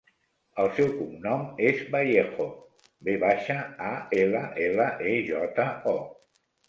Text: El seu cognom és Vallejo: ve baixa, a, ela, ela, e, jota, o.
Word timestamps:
El 0.61 0.69
seu 0.77 0.87
cognom 1.01 1.43
és 1.67 1.83
Vallejo: 1.95 2.47
ve 3.09 3.15
baixa, 3.25 3.59
a, 3.91 3.93
ela, 4.23 4.43
ela, 4.69 4.89
e, 5.13 5.15
jota, 5.29 5.67
o. 5.97 5.99